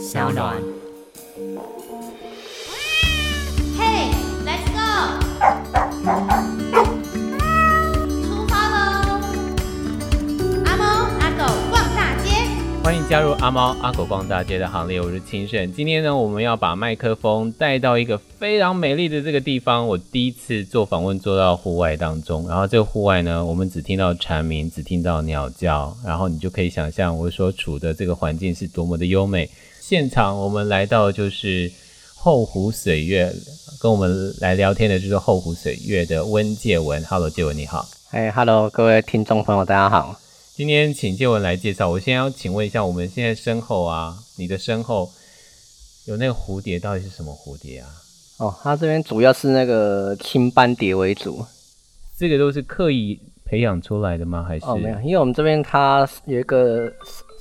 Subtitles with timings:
[0.00, 0.56] 小暖。
[3.76, 4.10] 嘿
[4.46, 4.80] ，Let's go！
[8.22, 9.20] 出发喽！
[10.64, 10.84] 阿猫
[11.20, 12.30] 阿狗逛大街，
[12.82, 15.02] 欢迎加入阿猫阿狗逛大街的行列。
[15.02, 19.86] 我是清盛，今天呢，我们要把麦克风带到一个非常美丽的这个地方。
[19.86, 29.50] 我第一次做访问做到户外当中，然后这个户外呢，我们只听到蝉鸣，只听到鸟叫，然后你就可以想象我所处的这个环境是多么的优美。
[29.90, 31.68] 现场我们来到就是
[32.14, 33.34] 后湖水月，
[33.80, 37.04] 跟我们来聊天的就是后湖水月的温介文。
[37.06, 37.88] Hello，介文你好。
[38.12, 40.14] 哎，Hello，各位听众朋友，大家好。
[40.54, 41.90] 今天请介文来介绍。
[41.90, 45.10] 我先要请问一下，我们现在身后啊，你的身后
[46.04, 47.88] 有那个蝴蝶，到底是什么蝴蝶啊？
[48.38, 51.44] 哦，它这边主要是那个青斑蝶为主。
[52.16, 54.44] 这个都是刻意培养出来的吗？
[54.46, 54.66] 还是？
[54.66, 56.92] 哦，没有，因为我们这边它有一个。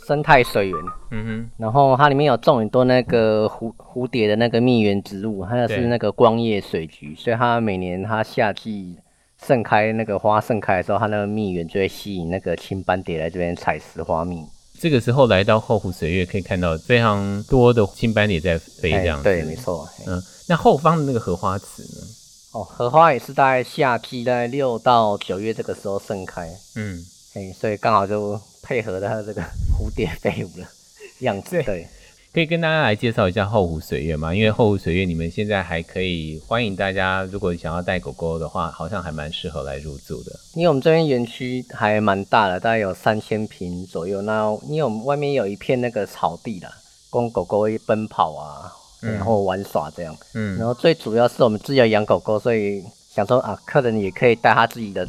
[0.09, 0.75] 生态水源，
[1.11, 8.95] 嗯哼，然后它里面有种很多那个蝴蝴蝶的那个蜜源植物，还有是那个光叶水菊，所以它每年它夏季
[9.45, 14.43] 盛开那个花盛开的时候，它那个蜜源就会吸引那个青斑蝶来这边采食花蜜。
[14.79, 19.25] 这个时候来到后湖水月，可以看到非常多的青斑蝶在飞，这样子。
[19.25, 19.87] 对，没错。
[20.07, 22.01] 嗯，那后方的那个荷花池呢？
[22.53, 26.49] 哦，荷花也是大概夏季在六到九月这个时候盛开。
[26.75, 26.97] 嗯。
[27.35, 29.43] 哎，所以刚好就配合它这个
[29.79, 30.67] 蝴蝶 飞舞的
[31.19, 31.63] 样子。
[31.63, 31.87] 对，
[32.33, 34.35] 可以跟大家来介绍一下后湖水月吗？
[34.35, 40.31] 因为后湖水月你们现在还可以欢迎大家，如果想要带狗狗的话，好像还蛮适合来入住的。
[40.55, 44.21] 因为我们这边园区还蛮大的，大概有三千平左右。
[44.23, 46.69] 那因为我们外面有一片那个草地啦，
[47.09, 50.13] 供狗狗奔跑啊，然后玩耍这样。
[50.33, 50.57] 嗯。
[50.57, 55.07] 然后最主要是我们自己要养狗狗，所以想说啊，客人也可以带他自己的。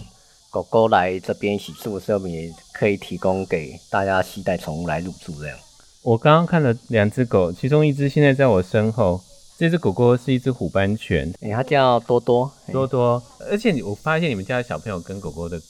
[0.51, 5.57] 狗狗来这边一起住的时候，我们也可以提供给大家携带宠物来入住这样。
[6.03, 9.21] 我刚刚看了两只狗，其中一只现在在我身后，
[9.57, 13.23] 这只狗狗是一只虎斑犬，哎、欸，它叫多多，多多。
[13.49, 15.61] 而且你我发现你们家的小朋友跟狗狗的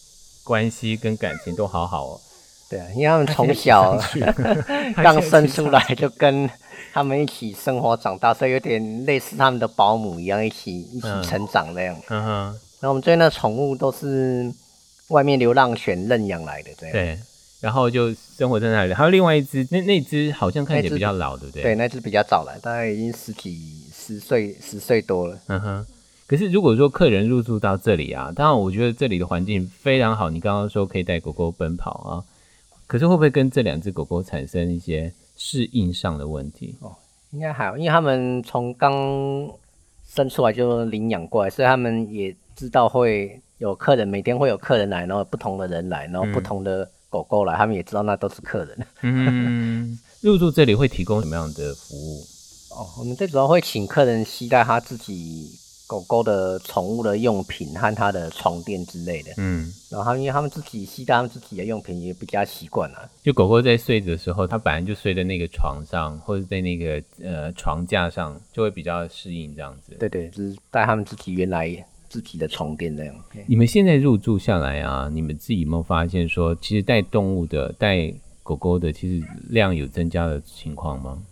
[0.45, 2.21] 关系跟感情都好好哦。
[2.71, 3.99] 对啊，因为他们从小
[4.97, 6.49] 刚生出来就跟
[6.95, 11.95] 他们一起生活长大，所以有点类似他们的保姆一样，一起一起成长这样。
[12.09, 12.59] 嗯哼。
[12.81, 14.51] 然后我们这边的宠物都是。
[15.11, 16.91] 外面流浪犬认养来的，对。
[16.91, 17.19] 对，
[17.61, 18.95] 然后就生活在那里。
[18.95, 21.63] 还有另外一只，那那只好像看起来比较老，对不对？
[21.63, 25.39] 对，那只比较早来，大概已经十几、十岁、十岁多了。
[25.49, 25.87] 嗯哼。
[26.27, 30.31] 可是如果说客人入住到这里啊，当然我觉得这里的环境非常好。
[30.31, 32.25] 你刚刚说可以带狗狗奔跑啊，
[32.87, 36.77] 可是会不会跟这两只狗狗产生一些适应上的问题？
[36.81, 36.95] 哦，
[37.33, 38.93] 应该还好，因为他们从刚
[40.09, 43.41] 生出来就领养过来，所以他们也知道会。
[43.61, 48.87] 有客人，每天会有客人来，然后不同的人来，然后不同的狗狗来，嗯、他们也知道那都是客人。
[49.03, 52.21] 嗯，入住这里会提供什么样的服务？
[52.71, 55.51] 哦，我们最主要会请客人携带他自己
[55.87, 59.31] 狗狗的宠物的用品和他的床垫之类的。
[59.37, 63.11] 嗯，然后他们因为他们自己携带他们自己的用品也比较习惯了。
[63.23, 69.95] 就狗狗在睡的时候，它本来就睡在那个床上，或者在那个呃床架上，就会比较适应这样子。
[69.99, 71.85] 对对，就是带他们自己原来。
[72.11, 73.15] 自己的床垫那样。
[73.47, 78.13] 你们现在入住下来啊，你们自己有没有发现说，其实带动物的、带
[78.43, 81.23] 狗狗的，其实量有增加的情况吗？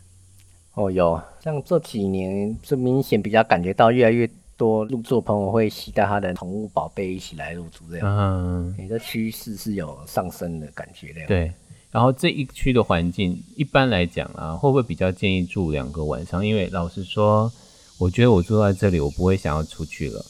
[0.74, 8.06] 哦，有，像这几年是明显比较感觉到越来越多入住朋友会携带他的宠物宝贝一起来入住这样。
[8.06, 11.26] 嗯，你的趋势是有上升的感觉这样。
[11.26, 11.52] 对，
[11.90, 16.46] 然后这一区的环境，一般来讲啊，会不会比较建议住两个晚上？
[16.46, 17.50] 因为老实说，
[17.98, 20.24] 我觉得我住在这里，我不会想要出去了。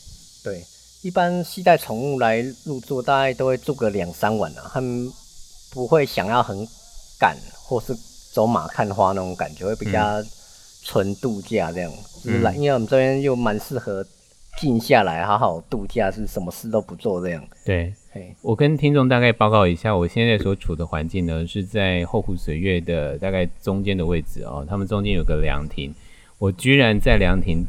[0.48, 0.64] 对，
[1.02, 4.70] 一般携带宠物来入住，大概都会住个两三晚啊。
[4.72, 5.10] 他们
[5.70, 6.66] 不会想要很
[7.20, 7.94] 赶，或是
[8.32, 10.00] 走马看花那种感觉，会比较
[10.82, 11.92] 纯度假这样。
[12.24, 14.02] 就是来，因为我们这边又蛮适合
[14.58, 17.46] 静下来，好好度假，是什么事都不做这样。
[17.64, 17.92] 对，
[18.40, 24.66] 我跟听众大概报告一下，我现在所处的环境呢，是在后湖水月的大概中间的位置哦。
[24.66, 25.94] 他们中间有个凉亭，
[26.38, 27.64] 我居然在凉亭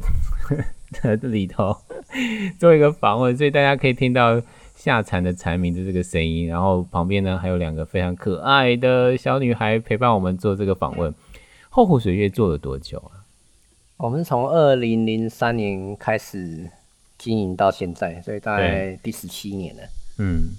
[1.04, 1.76] 的里头。
[2.60, 4.42] 做一个访问，所以大家可以听到
[4.76, 11.14] 下蝉的蝉鸣的这个声音，然后旁边呢还有两个非常可爱的小女孩陪伴我们做这个访问。
[11.70, 13.22] 后湖水月做了多久啊？
[13.98, 16.70] 我们从二零零三年开始
[17.18, 19.84] 经营到现在，所以大概第十七年了。
[20.18, 20.50] 嗯，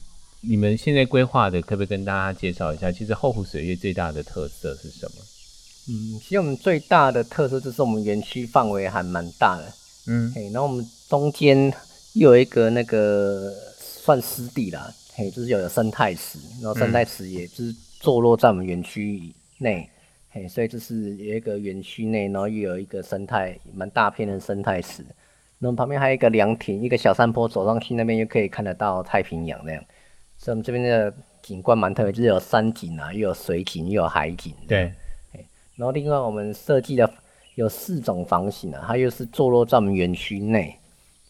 [0.43, 2.93] 你们现在规划的可不可以跟大家介绍一下？
[2.93, 5.13] 其实后湖水月最大的特色是什么？
[5.89, 9.73] 嗯，其实我们最大的特色就是我们园区范围还蛮大的。
[10.11, 11.73] 嗯，嘿，然后我们中间
[12.15, 19.89] 又有一个那个算湿地啦，嘿，就是有个生态池，然后生态池也就是坐落在我们园区内，
[20.31, 25.05] 嘿，所以就是有一个园区内，然后又有一个生态蛮大片的生态池。
[25.61, 29.85] 那么旁边还有一个凉亭，一个小山坡走上去，那边又可以看得到太平洋那样。
[30.39, 34.53] 所以我们这边的景观蛮特别，就是有山景啊，又有水景，又有海景。
[34.67, 34.93] 对。
[35.77, 37.11] 然后另外我们设计的
[37.55, 40.77] 有四种房型啊，它又是坐落在我们园区内，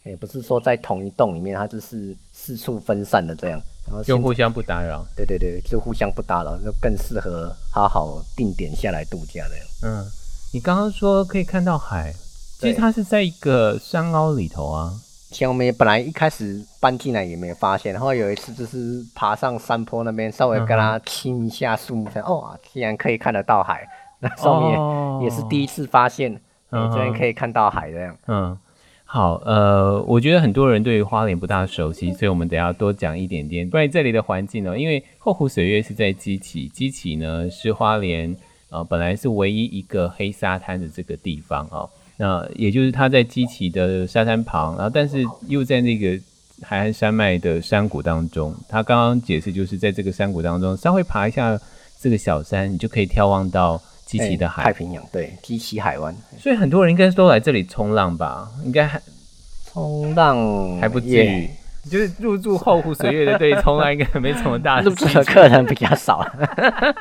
[0.05, 3.61] 也不是说在同一栋里面，它就是四处分散的这样。
[3.87, 5.05] 然后就互相不打扰。
[5.17, 9.89] 对对对，就互相不打扰，就更适合好好定点下来度假的。
[9.89, 10.07] 嗯，
[10.53, 12.15] 你刚刚说可以看到海。
[12.61, 14.93] 其实它是在一个山凹里头啊。
[15.33, 23.89] 像我们也本来一开始搬进来也没有发现，然后有一次就是爬上山坡那边，稍微跟它亲一下树木，才、嗯、哦，竟然可以看得到海。
[24.21, 26.41] 那上面也是第一次发现，
[26.71, 28.17] 嗯，居然可以看到海这样。
[28.29, 28.57] 嗯，
[29.05, 34.79] 好，呃，我觉得很多人对于花莲不大熟悉，所以我们等一下多讲一点点关于这里的环境呢。
[34.79, 38.37] 因为后湖水月是在基起，基起呢是花莲
[38.71, 41.89] 呃本来是唯一一个黑沙滩的这个地方哦。
[42.17, 46.17] 那也就是它在基起的沙滩旁，然后但是又在那个
[46.63, 48.55] 海岸山脉的山谷当中。
[48.69, 51.59] 他刚刚解释就是在这个山谷当中，稍微爬一下
[51.99, 56.15] 这个小山，你就可以眺望到基期的海，太平洋，对，基期海湾。
[56.39, 58.49] 所以很多人应该都来这里冲浪吧？
[58.65, 59.01] 应该还
[59.67, 61.49] 冲浪还不至于。
[61.89, 66.23] 就是入住后湖水月的，对，冲浪应该没什么大 入住的客人比较少。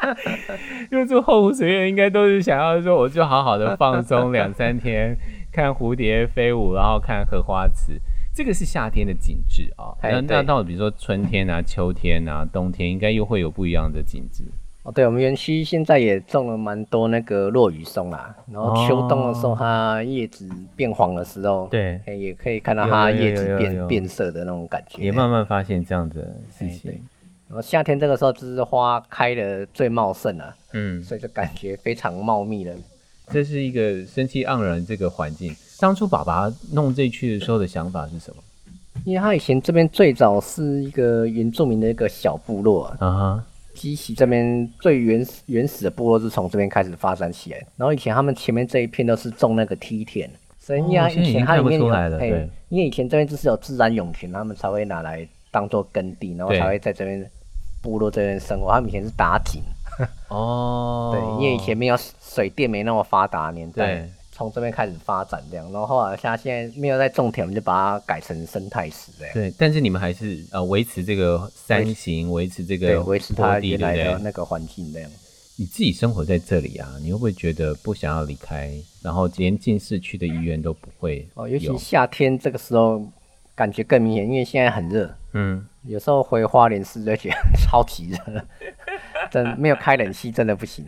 [0.89, 5.17] 入住后湖水月应该都是想要说，我就好好的放松两三天，
[5.51, 8.00] 看蝴蝶飞舞，然后看荷花池。
[8.33, 9.91] 这个是夏天的景致啊。
[10.01, 14.45] 那那到比如说春天啊、秋天啊、冬天，应该又会有不一样的景致。
[14.83, 26.27] 哦，对，我们园区现在也种了蛮多那个落羽松啦，然后秋冬的时候，它叶子变黄的时候，对，也可以看到它叶子变变色的那种感觉，也慢慢发现这样子的
[26.57, 26.91] 事情。
[27.49, 32.73] 然后夏天这个时候就是花开的最茂盛了，嗯，所以就感觉非常茂密了。
[33.27, 35.53] 这是一个生气盎然这个环境。
[35.79, 38.41] 当初爸爸弄这区的时候的想法是什么？
[39.03, 42.97] 因为他以前这边最早是一个原住民的一个小部落啊。
[43.01, 43.49] Uh.
[43.79, 50.29] 基期这边最原始原始的部落是从这边开始发展起来，然后以前他们前面这一片都是种那个梯田，
[50.59, 57.25] 所以因为以前它里面有，对，因为以前这边就是有自然涌泉，他们才会拿来当做耕地，然后才会在这边
[57.81, 58.69] 部落这边生活。
[58.69, 59.61] 他们以前是打井，
[60.27, 64.05] 哦，对，因为以前没有水电没那么发达年代。
[64.39, 69.33] 从这边开始发展这样，然后后来像现在没有在种田，我们就把它改成生态池这样。
[69.33, 75.12] 对，但是你们还是呃维持这个山形，维持这个维持它原来的那个环境这样。
[75.57, 78.74] 你自己生活在这里啊，你会不会觉得不想要离开？
[79.01, 83.06] 然后连进市区的医院都不会哦，尤其夏天这个时候
[83.53, 85.13] 感觉更明显，因为现在很热。
[85.33, 88.45] 嗯，有时候回花莲市就觉得 超级热，
[89.30, 90.86] 真没有开冷气真的不行。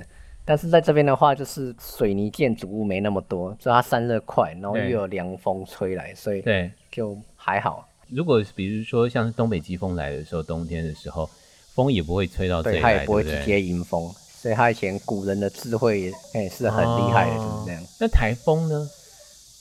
[0.52, 7.88] 但是在这边的话，就是水泥建筑物没那么多，所以它散热快，然后又有凉风吹来，所以对就还好。
[8.10, 11.30] 如果比如说像是东北季风来的时候，冬天的时候，
[11.74, 14.12] 风也不会吹到这里来，它也不会直接迎风。
[14.14, 17.82] 所以它以前古人的智慧也、欸、是很厉害的，就是这样。
[18.02, 18.90] 那台风呢？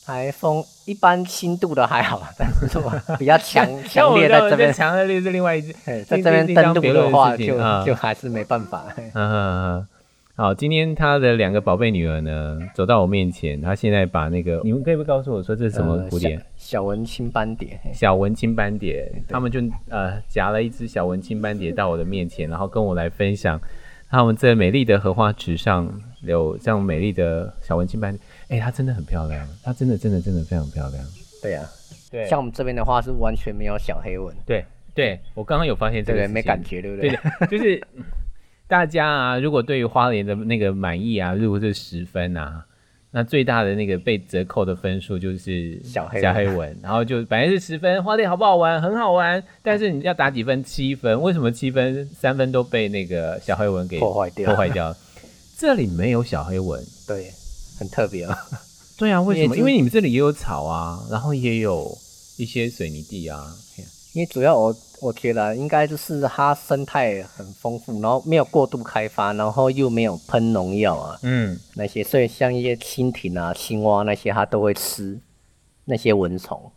[0.05, 2.67] 台风一般轻度的还好，但是
[3.17, 5.73] 比较强强烈在这边，强烈是另外一只。
[6.03, 7.57] 在这边登陆的话就，
[7.87, 8.93] 就、还是没办法。
[8.97, 9.87] 嗯 嗯嗯。
[10.41, 16.35] 好，今天他的两个宝贝女儿呢，走到我面前，他现在把那个，你们可以不告诉我说这是什么蝴蝶？
[16.35, 17.79] 呃、小，小文青斑蝶。
[17.93, 23.61] 小文青斑蝶，他们就呃夹了一只小文青斑蝶到我的面前，然后跟我来分享，
[24.09, 25.87] 他们在美丽的荷花池上
[26.23, 31.05] 有这样美丽的小文青斑蝶，哎、欸，它真的很漂亮，它真的真的真的非常漂亮。
[31.43, 31.69] 对呀、啊，
[32.11, 34.35] 对，像我们这边的话是完全没有小黑纹。
[34.47, 37.11] 对，对我刚刚有发现这个，对，没感觉，对不对？
[37.11, 37.87] 对，就是。
[38.71, 42.65] 大家啊，如果对于花莲的那个满意啊，如果是十分啊，
[43.11, 48.81] 那最大的那个被折扣的分数就是小黑小黑文，然后就本来是十分，花莲好不好玩？
[48.81, 50.63] 很好玩，但是你要打几分？
[50.63, 51.21] 七分？
[51.21, 52.09] 为什么七分？
[52.17, 54.47] 三分都被那个小黑文给破坏掉？
[54.47, 54.95] 破坏掉。
[55.59, 57.29] 这里没有小黑文，对，
[57.77, 58.39] 很特别啊。
[58.97, 59.57] 对啊，为什么？
[59.57, 61.91] 因为你们这里也有草啊，然后也有
[62.39, 63.53] 一些水泥地啊。
[64.13, 75.17] 因为主要我我觉得应该就是它生态很丰富，然后没有过度开发，然后又没有喷农药啊，嗯，那些所以像一些蜻蜓啊、青蛙那些，它都会吃
[75.85, 76.73] 那些蚊虫。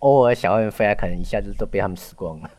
[0.00, 2.50] 偶尔小黑蚊飞来，可能一下子都被它们吃光了。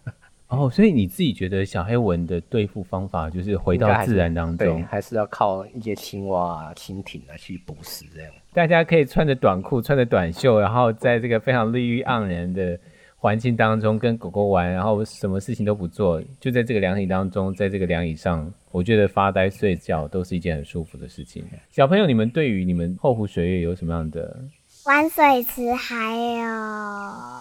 [0.47, 8.31] 哦，所以你自己觉得小黑蚊的对付方法就是回到自然当中，对，还是要靠一些青蛙啊、蜻蜓啊去捕食这样。
[8.53, 12.79] 大家可以穿着短裤、穿着短袖，然后在这个非常绿意盎然的。
[13.23, 21.41] 环境当中跟狗狗玩，然后什么事情都不做，就在这个凉椅当中，在这个凉椅上，我觉得发呆睡觉都是一件很舒服的事情。
[21.71, 24.41] 小朋友，你们对于你们后湖水月有什么样的？
[24.83, 26.45] 玩水池，还有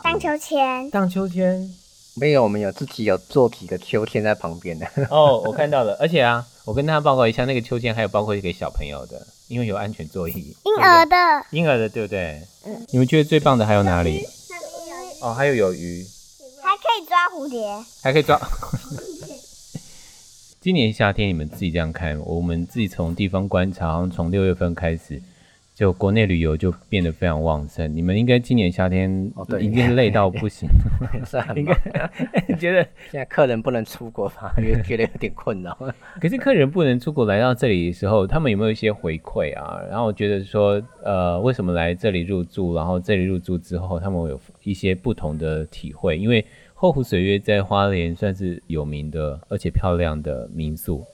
[0.05, 0.89] 荡秋千。
[0.91, 1.69] 荡秋千？
[2.15, 4.87] 没有，我们有自己有做几个秋千在旁边的。
[5.11, 10.55] 哦，我看到了，而且啊，我跟大家报告一下，那个秋千还有包括一个小朋友的，因为有安全座椅。
[10.65, 11.17] 婴儿的。
[11.51, 12.41] 婴儿的，对不对？
[12.67, 12.87] 嗯。
[12.93, 14.25] 你们觉得最棒的还有哪里？
[15.23, 16.05] 哦，还有有鱼，
[16.61, 17.65] 还可以抓蝴蝶，
[18.03, 18.37] 还可以抓。
[20.61, 25.23] 今年夏天你们自己这样看，我们自己从地方观察，好像从六月份开始，
[25.75, 27.95] 就国内旅游就变得非常旺盛。
[27.95, 30.69] 你们应该今年夏天已经累到不行，
[31.25, 31.75] 是啊， 应该
[32.57, 35.77] 觉得现在客人不能出国吧，也 觉得有点困扰。
[36.21, 39.81] 可是客人不能出国来到这里的时候，他们有没有一些回馈啊？
[39.89, 42.75] 然后我觉得说，呃，为什么来这里入住？
[42.75, 44.41] 然后这里入住之后，他们有。
[44.65, 51.05] 一些不同的体会，因为后湖水月在花莲算是有名的，而且漂亮的民宿。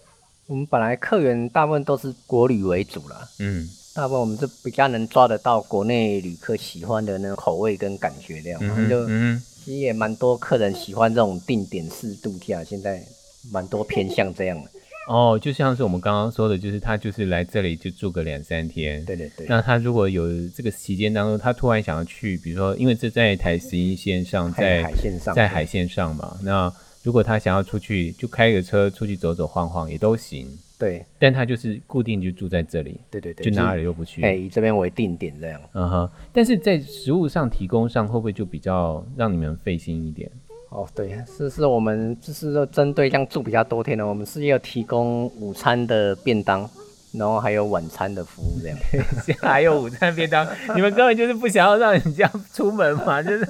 [0.46, 3.66] 我们本来客源大部分都是国旅为主啦，嗯，
[3.98, 13.02] 大部分我们是比较能抓得到国内旅客喜欢的那种口味跟感觉这样，嗯哼，就嗯，其实也蛮多客人喜欢这种定点式度假，现在
[13.50, 14.70] 蛮多偏向这样的。
[15.08, 19.04] 哦，就像是我们刚刚说的，就是他就是来这里就住个两三天。
[19.04, 19.44] 对对对。
[19.48, 26.38] 那他如果有这个期间当中，他突然想要去，比如说，因为这在台十一线上，在海线上，在海线上嘛。
[26.44, 30.56] 那如果他想要出去，就开个车出去走走晃晃也都行。
[30.78, 31.04] 对。
[31.18, 33.00] 但他就是固定就住在这里。
[33.10, 33.44] 对对对。
[33.44, 34.22] 就哪里又不去。
[34.22, 35.60] 哎，以这边为定点这样。
[35.72, 36.10] 嗯哼。
[36.32, 40.30] 但是在食物上提供上，会不会就比较让你们费心一点？
[40.70, 46.68] 哦，对，是是，我们就是说针对这样住比较多天的，我们是要提供午餐的便当，
[47.12, 48.78] 然后还有晚餐的服务这样。
[49.40, 53.22] 还有午餐便当，你们根本就是不想要让人家出门嘛？
[53.22, 53.48] 就是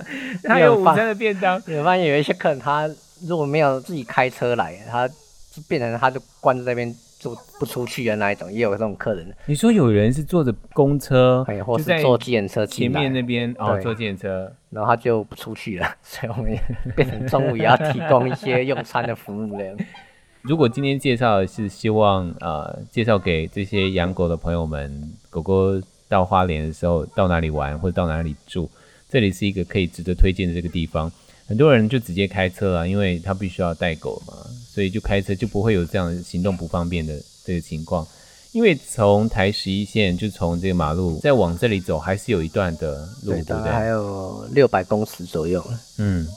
[0.48, 1.60] 还有午餐的便当。
[1.66, 2.88] 你发现有一些客人他
[3.26, 6.94] 如果没有自己开车来，他就变成他就关在那边。
[7.18, 9.34] 坐不出去的那一种，也有这种客人。
[9.46, 16.60] 你说有人是坐着公车，或是坐计程车前面那边哦，坐计程车，然后他就不出去了，所以我们也
[16.94, 19.76] 变成中午也要提供一些用餐的服务这样。
[20.42, 28.70] 如果今天介绍的是希望呃介绍给这些养狗的朋友们，狗狗到花莲的时候到哪里玩或者到哪里住，
[29.08, 31.10] 这里是一个可以值得推荐的这个地方。
[31.48, 34.34] 很多人就直接开车啊，因为他必须要带狗嘛，
[34.70, 38.06] 所以就开车就不会有这样行动不方便的这个情况。
[38.52, 43.72] 因为从台十一线就从这个马路再往这里走，还是有一段的路，对，对不对？
[43.72, 45.64] 还有六百公尺左右。
[45.96, 46.28] 嗯，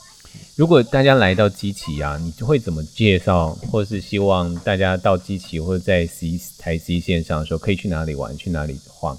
[0.56, 9.18] 如果大家来到基奇啊，你会怎么介绍，或是希望大家到基奇或者在十一台十一线上的时候，可以去哪里玩，去哪里晃？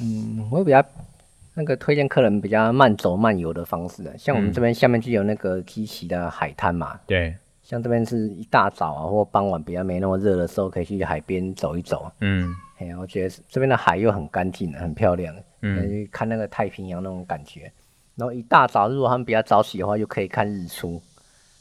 [0.00, 0.82] 嗯，我比较。
[1.58, 6.92] 那个推荐客人比较慢走慢游的方式的，像我们这边下面就有那个基奇的海滩嘛。
[6.92, 12.12] 嗯、对，像这边是一大早啊，或傍晚比较没那么热的时候，可以去海边走一走。
[12.20, 15.34] 嗯，哎，我觉得这边的海又很干净，很漂亮。
[15.62, 17.72] 嗯，去看那个太平洋那种感觉。
[18.16, 21.02] 然后一大早，如果他们比较早起的话，就可以看日出。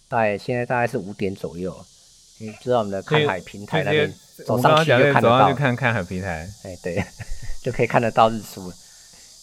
[0.10, 1.74] 大概现在大概是五点左右，
[2.42, 4.14] 你知道我们的看海平台那边
[4.46, 6.46] 走上去就看得到，去看看海平台。
[6.66, 7.02] 哎，对，
[7.64, 8.70] 就可以看得到日出。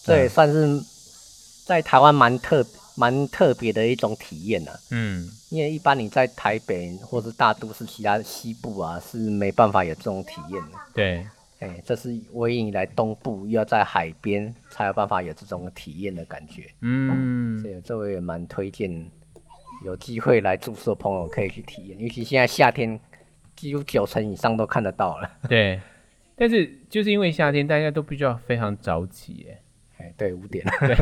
[0.03, 0.81] 这也算是
[1.65, 4.71] 在台湾蛮特蛮特别的一种体验呢。
[4.91, 10.77] 嗯，因为一般你在台北或是大都市其他西部啊，是没办法有这种体验的。
[10.93, 11.25] 对，
[11.59, 16.69] 哎，这是唯一你来东部又要在海边才有办法有这种体验的感觉。
[16.81, 19.09] 嗯，所以这我也蛮推荐，
[19.85, 22.99] 有机会来住宿的朋友可以去体验，尤其现在夏天，
[23.55, 25.31] 几乎九成以上都看得到了。
[25.47, 25.79] 对，
[26.35, 29.59] 但是就是因为夏天，大家都必须要非常早起，哎。
[30.17, 30.65] 对，五点。
[30.79, 30.95] 对，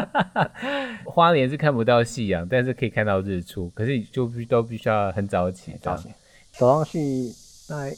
[1.06, 3.70] 花莲是看不到夕阳，但是可以看到日出。
[3.70, 6.08] 可是就必都必须要很早起，早起
[6.52, 7.32] 走上去，
[7.68, 7.90] 大概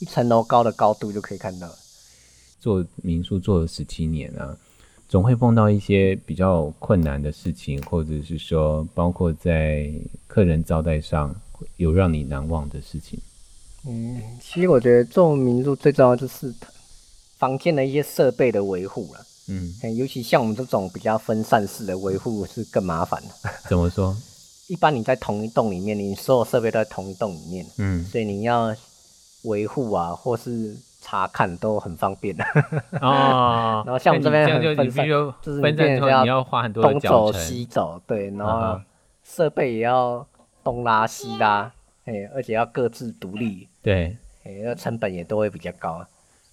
[0.00, 1.68] 一层楼高的高度就可以看到。
[2.60, 4.56] 做民宿做了十七年啊，
[5.08, 9.90] 总会碰到一些比较困难的事情，或者是说，包括在
[10.26, 11.34] 客人招待上
[11.76, 13.20] 有让你难忘的事情。
[13.86, 16.52] 嗯，其实我觉得做民宿最重要就是
[17.36, 19.24] 房间的一些设备的维护了。
[19.48, 23.50] 嗯，尤其像我们这种比较分散式的维护是更麻烦的。
[23.68, 24.16] 怎么说？
[24.68, 28.74] 一般你在同一栋里面，你所有设备都在同一栋里面，嗯，所以你要
[29.44, 32.44] 维护啊，或是查看都很方便的。
[33.00, 38.78] 哦， 然后像我们这边就分散，就是分散之后你要花很多东走西走，对，然后
[39.24, 40.26] 设备也要
[40.62, 41.72] 东拉西拉，
[42.04, 46.06] 哎，而且要各自独立，对，哎，那成本也都会比较高。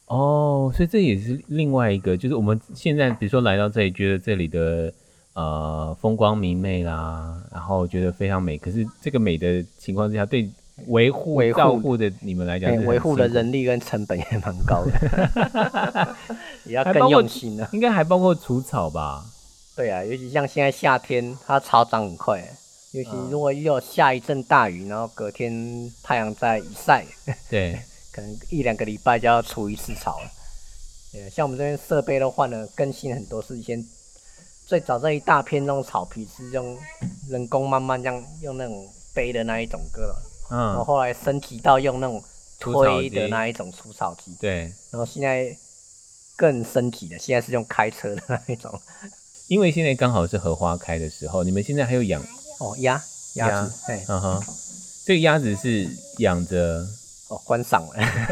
[0.07, 4.93] 哦，所以这也是另外一个，就是我们现在比如说来到这里，觉得这里的
[5.33, 8.57] 呃风光明媚啦，然后觉得非常美。
[8.57, 10.49] 可是这个美的情况之下，对
[10.87, 16.15] 维护维护照护的你们来讲，维护的人力跟成本也蛮高的，
[16.65, 17.69] 也要更用心了。
[17.73, 19.25] 应该还包括除草吧？
[19.75, 22.41] 对啊，尤其像现在夏天，它草长很快。
[22.93, 25.51] 尤其如果又下一阵大雨，然后隔天
[26.01, 27.03] 太阳再一晒，
[27.49, 27.77] 对，
[28.15, 30.31] 可能一两个礼拜就要除一次草了。
[31.11, 33.41] 对，像我们这边设备都换了，更新很多。
[33.41, 33.85] 是以前
[34.65, 36.77] 最早这一大片那种草皮是用
[37.29, 40.15] 人工慢慢这样用那种背的那一种割，
[40.49, 42.23] 嗯，然后后来升级到用那种
[42.57, 45.53] 推的那一种除草机，对，然后现在
[46.37, 48.81] 更升级了，现在是用开车的那一种。
[49.47, 52.21] 因为现在刚好是荷花开的时候，你们现在还有养？
[52.59, 53.01] 哦，鸭
[53.35, 54.43] 鸭子，对，嗯哼，
[55.05, 55.87] 这个鸭子是
[56.19, 56.87] 养着
[57.35, 57.85] 哦观赏，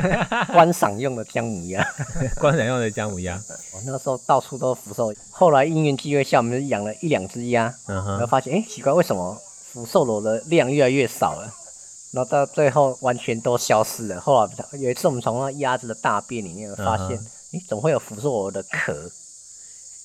[0.54, 1.86] 观赏用的姜母鸭，
[2.40, 3.42] 观赏用的姜母鸭。
[3.74, 9.38] 我那个时候到处都福寿，后来因缘际会下，我们就养了一两只鸭，嗯，然后发现，哎，奇怪，为什么
[9.72, 11.54] 福寿螺的量越来越少了？
[12.14, 14.22] 然后到最后完全都消失了。
[14.22, 17.18] 后来有一次我们从那鸭子的大便里面发现，
[17.54, 18.94] 哎，怎么会有福寿螺的壳？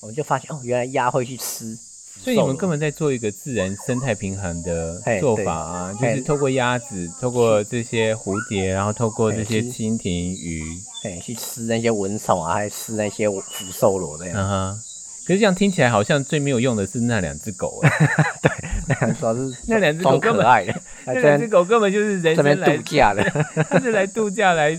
[0.00, 1.78] 我们就发现，哦，原来鸭会去吃。
[2.20, 10.62] 所以你们根本在做一个自然生态平衡的做法啊，就是透过鸭子，透过这些蝴蝶，然后透过这些蜻蜓鱼，
[11.04, 14.36] 哎，去吃那些蚊虫啊，还吃那些福寿螺这样。
[14.36, 14.80] 嗯哼。
[15.26, 17.80] 可是这样听起来好像最没有用的是那两只狗。
[18.42, 18.50] 对，
[18.88, 23.22] 那两只是 那两只狗可爱的，那两只狗根本就是人生来度假的，
[23.72, 24.74] 就是来度假来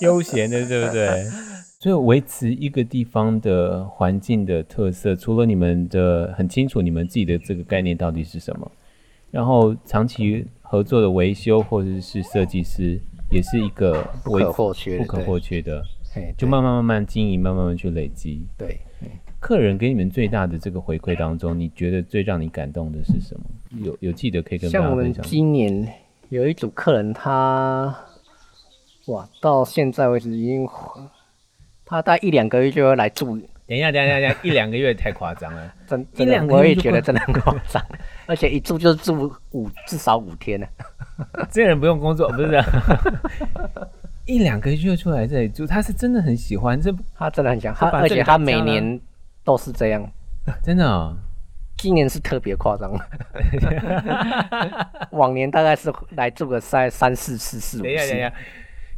[0.00, 1.26] 悠闲的，对不对？
[1.78, 8.70] 所以维持一个地方的环境的特色，除了你们的很清楚，你们自己的这个概念到底是什么，
[9.30, 12.98] 然后长期合作的维修或者是设计师，
[13.30, 15.84] 也是一个不可或缺、不可或缺的，
[16.38, 18.46] 就慢慢慢慢经营，慢慢慢去累积。
[18.56, 18.80] 对，
[19.38, 23.44] 客人给你们最大的这个回馈当中，你觉得最让你感动的是什么？
[23.84, 24.96] 有有记得可以跟大家分享。
[24.96, 25.86] 像我们今年
[26.30, 27.94] 有一组客人他，
[29.04, 30.66] 他哇，到现在为止已经。
[31.86, 33.40] 他大概一两个月就会来住。
[33.66, 35.74] 等一下，等一下，等一下， 一两个月太夸张了。
[35.88, 37.82] 真，一两个月我也觉得真的很夸张，
[38.26, 40.66] 而且一住就是住五至少五天呢。
[41.50, 42.62] 这人不用工作，不是？
[44.26, 49.00] 一两个月就出来这里住，他是真的很喜欢，这他真的很喜欢，他而且他每年
[49.42, 50.04] 都是这样，
[50.62, 51.16] 真的哦。
[51.78, 52.90] 今年是特别夸张，
[55.10, 58.32] 往年大概是来住个三三四次四五次。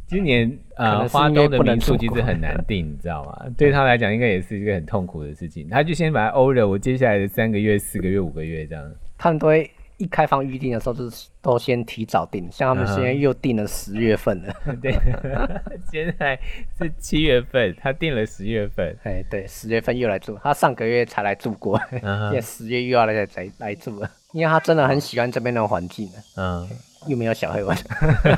[0.09, 3.45] 今年呃，花东的民宿其实很难订，你知道吗？
[3.55, 5.69] 对他来讲，应该也是一个很痛苦的事情。
[5.69, 8.91] 他就先把它欧了，我接下来的三个月、四个月、五个月这样。
[9.19, 12.49] 他们都会一开放预定的时候，就是都先提早订。
[12.51, 14.53] 像他们现在又订了十月份了。
[14.65, 14.79] Uh.
[14.81, 14.91] 对，
[15.91, 16.39] 现在
[16.79, 18.95] 是七月份，他订了十月份。
[19.03, 20.39] 哎，对，十月份又来住。
[20.41, 22.31] 他上个月才来住过，uh.
[22.31, 23.27] 现在十月又要来来
[23.59, 26.09] 来住了，因为他真的很喜欢这边的环境。
[26.35, 26.88] 嗯、uh。
[27.07, 27.77] 又没有小黑蚊，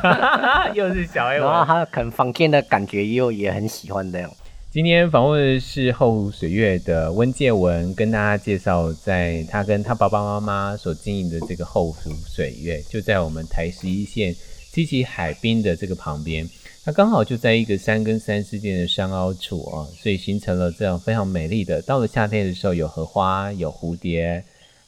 [0.75, 4.31] 又是小黑蚊，然后他可能房间的感觉又也很喜欢这样。
[4.69, 14.33] 今天访问的是后湖水月的温介文，跟大家介绍，在他跟他爸爸妈妈所经营的这个后湖水月，就在我们台十一线
[14.71, 16.47] 七期海滨的这个旁边，
[16.85, 21.81] 它刚好就在一个山跟山之间的山凹处啊，所以形成了这样非常美丽的。
[21.81, 24.41] 到了夏天的时候，有荷花，有蝴蝶。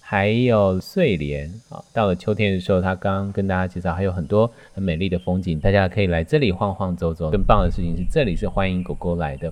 [0.05, 7.31] 还有睡莲啊，到了秋天的时候，他刚刚跟大家介绍，还有很多很美丽的风景，大家可以来这里晃晃走走。
[7.31, 9.51] 更棒的事情是，这里是欢迎狗狗来的。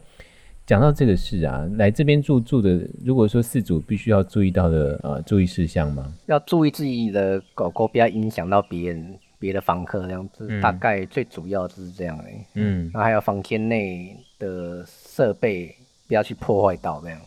[0.67, 6.13] 讲到这个事啊，来这边住住的，如果说饲主必须要注意到的呃注意事项吗？
[6.27, 12.45] 要注意自己的狗狗不要影响到别人、别的房客这样子，大概最主要就是这样哎。
[12.55, 15.73] 嗯，那还有房间内的设备
[16.07, 17.19] 不要去破坏到这样。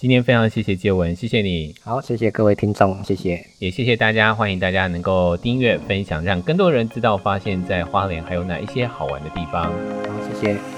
[0.00, 1.74] 今天非常谢谢介文，谢谢你。
[1.82, 9.64] 好，谢谢各位听众，谢谢，也谢谢大家，欢迎大家能够订阅、分享，让更多人知道，发现在花莲还有哪一些好玩的地方。
[9.64, 9.72] 好，
[10.32, 10.77] 谢谢。